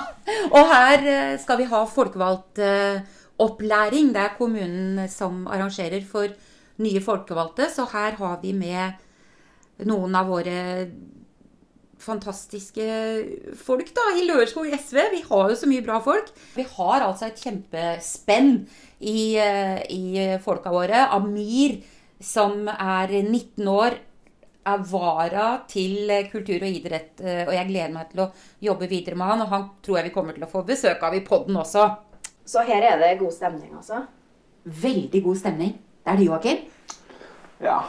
Og 0.50 0.68
her 0.68 1.06
eh, 1.08 1.36
skal 1.40 1.62
vi 1.62 1.70
ha 1.70 1.80
folkevalgt 1.88 2.60
eh, 2.60 3.00
opplæring. 3.40 4.12
Det 4.12 4.26
er 4.26 4.36
kommunen 4.36 5.08
som 5.08 5.46
arrangerer 5.48 6.04
for 6.04 6.28
nye 6.84 7.00
folkevalgte. 7.00 7.70
Så 7.72 7.88
her 7.94 8.18
har 8.20 8.36
vi 8.42 8.52
med 8.52 9.88
noen 9.88 10.20
av 10.20 10.28
våre 10.28 10.58
fantastiske 12.04 12.84
folk 13.58 13.90
da, 13.96 14.04
i 14.18 14.26
Lørenskog 14.28 14.68
SV. 14.76 14.98
Vi 15.16 15.22
har 15.28 15.50
jo 15.50 15.56
så 15.58 15.68
mye 15.70 15.84
bra 15.86 15.98
folk. 16.04 16.30
Vi 16.56 16.66
har 16.76 17.04
altså 17.06 17.26
et 17.30 17.40
kjempespenn 17.42 18.66
i, 19.00 19.36
eh, 19.40 19.80
i 19.90 20.38
folka 20.44 20.72
våre. 20.74 21.06
Amir, 21.16 21.80
som 22.20 22.68
er 22.68 23.08
19 23.22 23.66
år, 23.68 23.98
er 24.64 24.84
vara 24.88 25.48
til 25.68 26.08
kultur 26.32 26.62
og 26.62 26.68
idrett. 26.70 27.20
eh, 27.20 27.44
Og 27.46 27.52
jeg 27.52 27.68
gleder 27.68 27.92
meg 27.92 28.10
til 28.10 28.20
å 28.24 28.30
jobbe 28.62 28.88
videre 28.88 29.14
med 29.16 29.26
han. 29.26 29.42
Og 29.42 29.48
han 29.48 29.66
tror 29.82 29.98
jeg 29.98 30.04
vi 30.08 30.14
kommer 30.14 30.32
til 30.32 30.44
å 30.46 30.50
få 30.50 30.64
besøk 30.64 31.02
av 31.02 31.14
i 31.14 31.20
podden 31.20 31.56
også. 31.60 31.88
Så 32.46 32.64
her 32.64 32.82
er 32.82 32.98
det 32.98 33.18
god 33.18 33.32
stemning, 33.32 33.74
altså. 33.76 34.06
Veldig 34.64 35.22
god 35.24 35.36
stemning. 35.36 35.74
Det 36.04 36.12
er 36.12 36.16
det, 36.16 36.26
Joakim? 36.26 36.58
ja. 37.60 37.82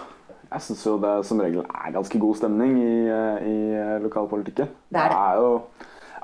Jeg 0.55 0.63
syns 0.63 0.85
jo 0.87 0.95
det 1.03 1.15
som 1.27 1.41
regel 1.43 1.65
er 1.65 1.95
ganske 1.95 2.21
god 2.21 2.39
stemning 2.39 2.77
i, 2.79 2.93
eh, 3.11 3.49
i 3.51 3.57
lokalpolitikken. 4.03 4.71
Det 4.87 5.01
er 5.01 5.11
det. 5.11 5.17
er 5.19 5.41
jo, 5.41 5.49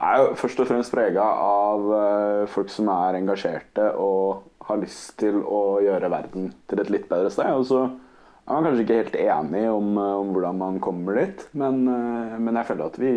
er 0.07 0.21
jo 0.21 0.29
først 0.39 0.63
og 0.63 0.69
fremst 0.69 0.93
prega 0.93 1.25
av 1.47 1.91
eh, 1.97 2.45
folk 2.53 2.71
som 2.71 2.87
er 2.93 3.19
engasjerte 3.19 3.91
og 3.99 4.47
har 4.69 4.79
lyst 4.81 5.17
til 5.21 5.41
å 5.43 5.81
gjøre 5.83 6.11
verden 6.13 6.51
til 6.69 6.81
et 6.81 6.91
litt 6.93 7.07
bedre 7.11 7.31
sted. 7.33 7.51
Og 7.57 7.67
så 7.67 7.83
er 7.85 8.55
man 8.55 8.67
kanskje 8.67 8.85
ikke 8.85 8.99
helt 9.01 9.17
enig 9.21 9.63
om, 9.71 9.93
eh, 9.97 10.17
om 10.23 10.33
hvordan 10.33 10.57
man 10.57 10.79
kommer 10.83 11.19
dit, 11.21 11.47
men, 11.53 11.87
eh, 11.87 12.37
men 12.39 12.55
jeg 12.55 12.69
føler 12.71 12.85
at 12.85 12.99
vi 12.99 13.13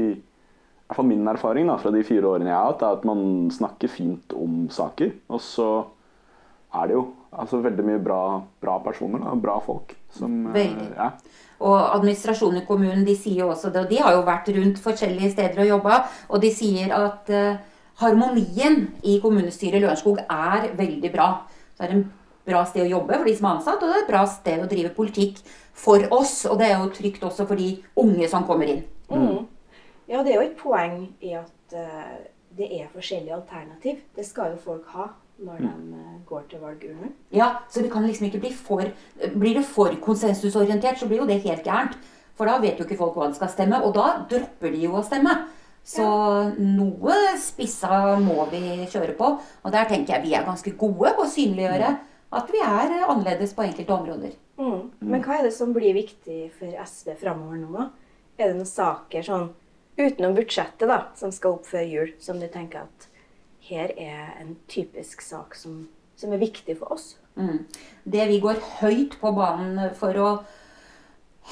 i 0.85 0.87
hvert 0.87 0.99
fall 0.99 1.07
Min 1.09 1.27
erfaring 1.27 1.67
da, 1.67 1.79
fra 1.81 1.91
de 1.91 2.03
fire 2.05 2.29
årene 2.29 2.51
jeg 2.51 2.55
har 2.55 2.67
hatt, 2.69 2.83
er 2.83 2.99
at 2.99 3.05
man 3.09 3.49
snakker 3.51 3.89
fint 3.89 4.35
om 4.37 4.69
saker. 4.69 5.15
Og 5.33 5.41
så 5.41 5.69
er 6.75 6.91
det 6.91 6.97
jo 6.97 7.05
altså, 7.33 7.61
veldig 7.65 7.85
mye 7.87 8.01
bra, 8.03 8.21
bra 8.63 8.79
personer, 8.85 9.23
og 9.31 9.43
bra 9.43 9.59
folk. 9.63 9.95
Som, 10.15 10.47
eh, 10.49 10.55
Veldig. 10.55 10.89
Ja. 10.97 11.11
Og 11.65 11.77
administrasjonen 11.97 12.63
i 12.63 12.67
kommunen 12.67 13.05
de 13.07 13.15
sier 13.17 13.45
jo 13.45 13.53
også 13.53 13.71
det, 13.73 13.85
og 13.85 13.91
de 13.91 14.01
har 14.03 14.13
jo 14.17 14.27
vært 14.27 14.51
rundt 14.57 14.83
forskjellige 14.83 15.33
steder 15.33 15.63
og 15.63 15.71
jobba, 15.71 16.01
og 16.29 16.43
de 16.43 16.51
sier 16.53 16.93
at 16.93 17.31
uh, 17.31 17.57
harmonien 18.03 18.81
i 19.07 19.21
kommunestyret 19.23 19.79
i 19.79 19.85
Lørenskog 19.85 20.19
er 20.27 20.69
veldig 20.77 21.13
bra. 21.15 21.29
Så 21.77 21.87
er 21.87 21.93
det 21.93 21.97
en 22.01 22.05
bra 22.45 22.65
sted 22.69 22.85
å 22.85 22.91
jobbe 22.91 23.17
for 23.17 23.31
de 23.31 23.37
som 23.39 23.49
er 23.49 23.55
ansatt, 23.55 23.81
og 23.81 23.89
det 23.89 23.97
er 23.97 24.03
et 24.03 24.11
bra 24.11 24.25
sted 24.29 24.61
å 24.65 24.69
drive 24.69 24.93
politikk 24.99 25.41
for 25.73 26.05
oss. 26.13 26.37
Og 26.51 26.59
det 26.61 26.69
er 26.69 26.77
jo 26.77 26.93
trygt 26.99 27.25
også 27.25 27.47
for 27.49 27.61
de 27.61 27.71
unge 28.03 28.29
som 28.29 28.45
kommer 28.51 28.75
inn. 28.75 28.85
Mm. 29.09 29.47
Ja, 30.11 30.21
det 30.21 30.35
er 30.35 30.41
jo 30.41 30.49
et 30.51 30.59
poeng 30.61 31.05
i 31.25 31.37
at 31.39 31.79
uh, 31.79 32.15
det 32.59 32.69
er 32.83 32.93
forskjellige 32.93 33.39
alternativ. 33.39 34.03
Det 34.17 34.27
skal 34.27 34.53
jo 34.53 34.65
folk 34.67 34.91
ha 34.93 35.13
når 35.43 35.63
de 35.65 35.71
eh, 35.99 36.19
går 36.29 36.45
til 36.51 36.63
valgurnen. 36.63 37.15
Ja, 37.35 37.65
Så 37.69 37.83
det 37.83 37.91
kan 37.93 38.07
liksom 38.07 38.27
ikke 38.29 38.43
bli 38.45 38.53
for 38.53 38.85
Blir 39.35 39.55
det 39.55 39.65
for 39.65 39.95
konsensusorientert, 40.01 40.99
så 40.99 41.09
blir 41.09 41.23
jo 41.23 41.27
det 41.27 41.43
helt 41.43 41.65
gærent. 41.65 41.99
For 42.35 42.47
da 42.47 42.59
vet 42.59 42.79
jo 42.79 42.85
ikke 42.87 42.99
folk 42.99 43.15
hva 43.15 43.29
de 43.31 43.39
skal 43.39 43.51
stemme, 43.53 43.79
og 43.83 43.95
da 43.95 44.25
dropper 44.31 44.73
de 44.75 44.87
jo 44.87 44.97
å 44.99 45.05
stemme. 45.07 45.35
Så 45.85 46.05
noe 46.59 47.19
spissa 47.39 48.17
må 48.19 48.47
vi 48.51 48.87
kjøre 48.89 49.15
på. 49.19 49.35
Og 49.63 49.75
der 49.75 49.85
tenker 49.91 50.17
jeg 50.17 50.25
vi 50.25 50.35
er 50.35 50.47
ganske 50.47 50.73
gode 50.81 51.13
på 51.15 51.27
å 51.27 51.31
synliggjøre 51.31 51.93
at 52.35 52.51
vi 52.51 52.63
er 52.65 52.95
eh, 52.97 53.05
annerledes 53.07 53.55
på 53.55 53.67
enkelte 53.67 53.95
områder. 53.95 54.33
Mm. 54.59 54.91
Men 55.03 55.23
hva 55.23 55.39
er 55.39 55.49
det 55.49 55.55
som 55.55 55.75
blir 55.75 55.95
viktig 55.97 56.49
for 56.59 56.73
SV 56.87 57.15
framover 57.21 57.61
nå? 57.61 57.71
da? 57.75 57.91
Er 58.39 58.51
det 58.51 58.59
noen 58.59 58.71
saker 58.71 59.27
sånn 59.27 59.51
utenom 59.99 60.35
budsjettet 60.35 60.89
da, 60.91 61.05
som 61.19 61.31
skal 61.35 61.59
opp 61.59 61.69
før 61.69 61.85
jul, 61.87 62.15
som 62.23 62.41
du 62.43 62.49
tenker 62.51 62.89
at 62.89 63.09
her 63.69 63.93
er 63.97 64.35
en 64.41 64.57
typisk 64.69 65.23
sak 65.25 65.55
som, 65.59 65.87
som 66.17 66.33
er 66.33 66.43
viktig 66.43 66.77
for 66.79 66.97
oss? 66.97 67.15
Mm. 67.37 67.65
Det 68.05 68.29
vi 68.31 68.41
går 68.43 68.61
høyt 68.81 69.17
på 69.21 69.33
banen 69.35 69.95
for 69.99 70.21
å 70.21 70.31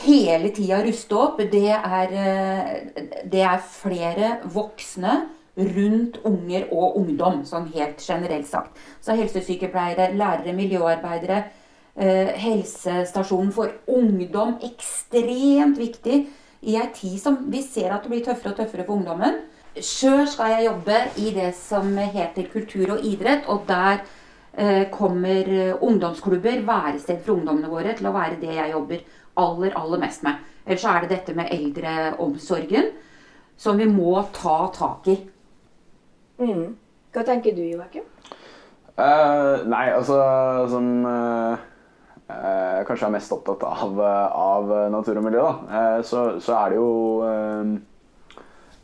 hele 0.03 0.51
tida 0.55 0.81
ruste 0.85 1.17
opp, 1.19 1.41
det 1.53 1.71
er, 1.75 2.13
eh, 2.13 3.25
det 3.29 3.45
er 3.45 3.65
flere 3.65 4.39
voksne 4.45 5.23
rundt 5.57 6.21
unger 6.25 6.69
og 6.73 6.97
ungdom, 6.97 7.43
sånn 7.45 7.69
helt 7.75 8.01
generelt 8.01 8.49
sagt. 8.49 8.79
Så 9.01 9.17
helsesykepleiere, 9.19 10.15
lærere, 10.17 10.55
miljøarbeidere, 10.57 11.45
eh, 11.97 12.33
helsestasjonen 12.41 13.53
for 13.53 13.73
ungdom 13.87 14.57
ekstremt 14.63 15.77
viktig 15.77 16.27
i 16.63 16.77
ei 16.77 16.89
tid 16.95 17.19
som 17.21 17.51
vi 17.51 17.63
ser 17.63 17.91
at 17.93 18.03
det 18.03 18.11
blir 18.11 18.25
tøffere 18.25 18.53
og 18.53 18.57
tøffere 18.57 18.87
for 18.87 18.97
ungdommen. 18.97 19.43
Sjøl 19.81 20.27
skal 20.29 20.51
jeg 20.53 20.67
jobbe 20.67 20.97
i 21.17 21.31
det 21.33 21.49
som 21.57 21.95
heter 21.97 22.51
kultur 22.53 22.91
og 22.93 23.05
idrett, 23.09 23.47
og 23.49 23.63
der 23.69 24.03
eh, 24.53 24.85
kommer 24.93 25.49
eh, 25.49 25.73
ungdomsklubber, 25.81 26.61
værested 26.67 27.23
for 27.25 27.39
ungdommene 27.39 27.71
våre, 27.73 27.95
til 27.97 28.11
å 28.11 28.13
være 28.13 28.37
det 28.43 28.53
jeg 28.53 28.75
jobber 28.75 29.01
aller, 29.41 29.73
aller 29.79 30.03
mest 30.03 30.27
med. 30.27 30.43
Ellers 30.67 30.85
så 30.85 30.93
er 30.93 31.05
det 31.05 31.15
dette 31.15 31.35
med 31.39 31.49
eldreomsorgen 31.55 32.91
som 33.57 33.81
vi 33.81 33.87
må 33.89 34.13
ta 34.37 34.59
tak 34.77 35.09
i. 35.09 35.17
Mm. 36.43 36.67
Hva 37.13 37.25
tenker 37.25 37.57
du, 37.57 37.63
Joakim? 37.65 38.05
Uh, 38.93 39.65
nei, 39.73 39.87
altså 39.95 40.19
som 40.69 40.91
uh, 41.07 41.57
uh, 42.29 42.83
kanskje 42.89 43.09
er 43.09 43.15
mest 43.15 43.33
opptatt 43.33 43.65
av, 43.65 43.97
av 44.05 44.75
natur 44.93 45.23
og 45.23 45.27
miljø, 45.27 45.47
da, 45.49 45.87
så, 46.05 46.27
så 46.45 46.59
er 46.59 46.75
det 46.75 46.81
jo 46.83 46.93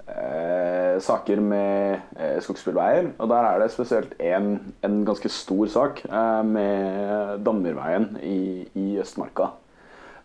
eh, 0.09 0.97
saker 1.05 1.41
med 1.45 2.01
eh, 2.17 2.39
skogsbilveier. 2.45 3.13
Og 3.19 3.31
der 3.31 3.49
er 3.49 3.63
det 3.63 3.71
spesielt 3.75 4.15
en, 4.21 4.75
en 4.85 5.01
ganske 5.07 5.31
stor 5.33 5.71
sak 5.73 6.05
eh, 6.09 6.43
med 6.47 7.45
Dammerveien 7.47 8.15
i, 8.23 8.69
i 8.75 8.89
Østmarka. 9.03 9.53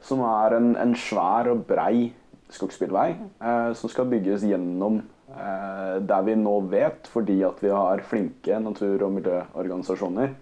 Som 0.03 0.23
er 0.27 0.57
en, 0.57 0.73
en 0.79 0.95
svær 0.99 1.51
og 1.53 1.65
brei 1.69 2.13
skogsbilvei 2.53 3.09
eh, 3.13 3.73
som 3.77 3.91
skal 3.91 4.09
bygges 4.11 4.45
gjennom 4.47 5.01
eh, 5.33 5.99
der 6.03 6.25
vi 6.27 6.35
nå 6.39 6.57
vet, 6.71 7.07
fordi 7.11 7.41
at 7.47 7.61
vi 7.63 7.71
har 7.73 8.03
flinke 8.07 8.59
natur- 8.61 9.07
og 9.07 9.15
miljøorganisasjoner 9.17 10.35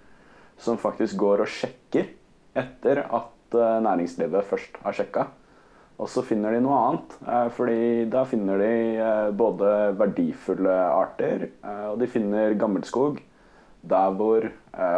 som 0.62 0.80
faktisk 0.82 1.18
går 1.22 1.46
og 1.46 1.52
sjekker 1.52 2.12
etter 2.58 3.06
at 3.08 3.56
eh, 3.58 3.78
næringslivet 3.86 4.50
først 4.50 4.82
har 4.84 4.98
sjekka. 4.98 5.30
Og 6.02 6.10
så 6.10 6.24
finner 6.26 6.56
de 6.56 6.62
noe 6.66 6.78
annet. 6.82 7.14
Eh, 7.30 7.48
fordi 7.54 7.82
da 8.12 8.24
finner 8.30 8.62
de 8.62 8.72
eh, 8.98 9.28
både 9.38 9.74
verdifulle 10.00 10.74
arter, 10.96 11.52
eh, 11.62 11.86
og 11.92 12.00
de 12.02 12.10
finner 12.10 12.58
gammelskog. 12.60 13.22
Der 13.82 14.12
hvor 14.14 14.46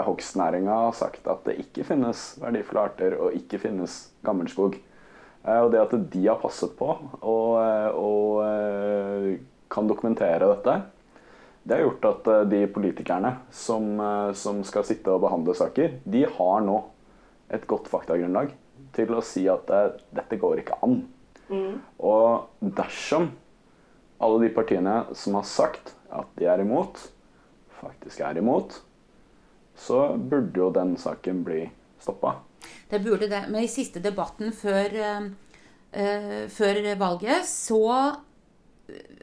hogstnæringa 0.03 0.73
har 0.75 0.95
sagt 0.97 1.27
at 1.31 1.45
det 1.47 1.53
ikke 1.61 1.85
finnes 1.87 2.33
verdifulle 2.41 2.81
arter 2.81 3.13
og 3.15 3.37
ikke 3.37 3.61
finnes 3.63 3.93
gammelskog. 4.27 4.75
Og 5.47 5.69
det 5.71 5.79
at 5.79 5.95
de 6.11 6.25
har 6.25 6.41
passet 6.41 6.73
på 6.75 6.89
og, 6.91 7.53
og 7.95 9.37
kan 9.71 9.87
dokumentere 9.87 10.49
dette, 10.51 10.75
det 11.63 11.77
har 11.77 11.85
gjort 11.85 12.09
at 12.11 12.29
de 12.51 12.59
politikerne 12.75 13.31
som, 13.55 13.87
som 14.35 14.59
skal 14.67 14.83
sitte 14.87 15.15
og 15.15 15.23
behandle 15.23 15.55
saker, 15.55 16.01
de 16.03 16.25
har 16.27 16.67
nå 16.67 16.81
et 17.55 17.63
godt 17.71 17.87
faktagrunnlag 17.87 18.51
til 18.95 19.13
å 19.15 19.23
si 19.25 19.45
at 19.51 19.69
eh, 19.73 19.91
dette 20.15 20.39
går 20.41 20.63
ikke 20.63 20.79
an. 20.85 21.01
Og 21.53 22.69
dersom 22.79 23.27
alle 24.23 24.39
de 24.45 24.49
partiene 24.55 24.95
som 25.17 25.37
har 25.37 25.45
sagt 25.45 25.93
at 26.13 26.29
de 26.39 26.47
er 26.49 26.63
imot, 26.63 26.97
faktisk 27.81 28.23
er 28.23 28.39
imot, 28.39 28.79
så 29.75 30.13
burde 30.17 30.59
jo 30.59 30.71
den 30.73 30.95
saken 31.01 31.41
bli 31.45 31.65
stoppa. 32.01 32.37
Det 32.89 33.01
burde 33.03 33.27
det. 33.27 33.45
Men 33.49 33.65
i 33.65 33.71
siste 33.71 34.01
debatten 34.03 34.53
før, 34.55 34.93
eh, 34.93 35.25
eh, 35.91 36.45
før 36.49 36.83
valget 36.97 37.45
så 37.49 37.83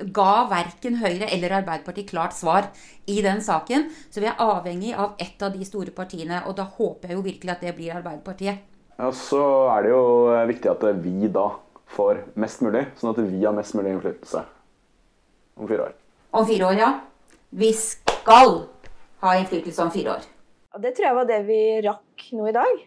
ga 0.01 0.47
verken 0.49 0.97
Høyre 1.01 1.29
eller 1.29 1.59
Arbeiderpartiet 1.59 2.09
klart 2.11 2.35
svar 2.37 2.71
i 3.07 3.21
den 3.23 3.43
saken. 3.45 3.91
Så 4.11 4.23
vi 4.23 4.29
er 4.31 4.41
avhengig 4.41 4.95
av 4.97 5.21
ett 5.21 5.43
av 5.43 5.53
de 5.57 5.65
store 5.65 5.93
partiene, 5.95 6.43
og 6.47 6.57
da 6.57 6.65
håper 6.65 7.11
jeg 7.11 7.19
jo 7.19 7.27
virkelig 7.27 7.55
at 7.55 7.65
det 7.67 7.77
blir 7.77 7.97
Arbeiderpartiet. 7.99 8.67
Ja, 9.01 9.09
så 9.17 9.41
er 9.73 9.87
det 9.87 9.93
jo 9.95 10.03
eh, 10.29 10.47
viktig 10.51 10.69
at 10.69 10.83
vi 11.01 11.29
da 11.33 11.47
får 11.95 12.19
mest 12.41 12.61
mulig, 12.61 12.83
sånn 13.01 13.15
at 13.15 13.21
vi 13.25 13.39
har 13.47 13.55
mest 13.57 13.73
mulig 13.79 13.95
innflytelse 13.95 14.43
om 15.57 15.71
fire 15.71 15.87
år. 15.87 15.95
Om 16.37 16.45
fire 16.51 16.67
år, 16.69 16.77
ja. 16.77 16.91
Vi 17.51 17.71
skal 17.75 18.59
ha 19.25 19.33
innflytelse 19.39 19.87
om 19.87 19.93
fire 19.95 20.19
år. 20.19 20.27
Og 20.77 20.85
Det 20.85 20.93
tror 20.95 21.09
jeg 21.09 21.17
var 21.17 21.31
det 21.31 21.39
vi 21.49 21.63
rakk 21.87 22.27
nå 22.37 22.51
i 22.51 22.55
dag. 22.55 22.83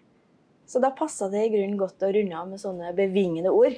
Så 0.70 0.80
da 0.84 0.94
passa 0.96 1.28
det 1.34 1.48
i 1.48 1.50
grunnen 1.56 1.80
godt 1.82 2.06
å 2.06 2.12
runde 2.14 2.38
av 2.38 2.52
med 2.52 2.62
sånne 2.62 2.94
bevingende 2.96 3.52
ord. 3.52 3.76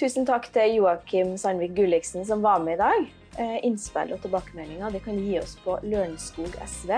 Tusen 0.00 0.24
takk 0.26 0.48
til 0.54 0.78
Joakim 0.78 1.36
Sandvik 1.38 1.76
Gulliksen 1.76 2.24
som 2.26 2.40
var 2.42 2.64
med 2.64 2.78
i 2.78 2.80
dag. 2.80 3.04
Eh, 3.36 3.58
innspill 3.68 4.16
og 4.16 4.24
tilbakemeldinger 4.24 4.96
det 4.96 5.04
kan 5.04 5.20
du 5.20 5.28
gi 5.28 5.36
oss 5.40 5.54
på 5.60 5.76
lørenskogsv. 5.84 6.96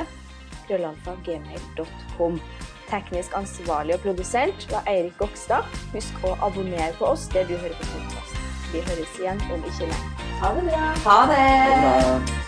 krøllalfa 0.69 1.19
gmail.com. 1.27 2.39
Teknisk 2.91 3.37
ansvarlig 3.37 3.95
og 3.97 4.01
produsent 4.05 4.69
var 4.73 4.85
Eirik 4.91 5.19
Gokstad. 5.19 5.67
Husk 5.95 6.27
å 6.29 6.37
abonnere 6.45 6.93
på 7.01 7.09
oss 7.15 7.29
der 7.33 7.49
du 7.49 7.57
hører 7.57 7.77
på 7.81 7.91
podkast. 7.95 8.41
Vi 8.73 8.85
høres 8.89 9.21
igjen 9.21 9.45
om 9.55 9.65
ikke 9.65 9.91
lenge. 9.91 10.31
Ha 10.43 10.55
det 10.57 10.67
bra. 10.71 10.87
Ha 11.09 11.21
det! 11.33 11.45
Ha 11.45 11.77
det 11.77 12.25
bra. 12.29 12.44